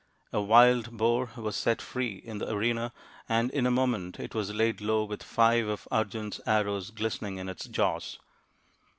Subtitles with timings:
[0.33, 2.91] A wild boar was set free in the arena
[3.29, 7.47] and in a moment it was laid low with five of Arjun's arrows glistening in
[7.47, 8.17] its jaws.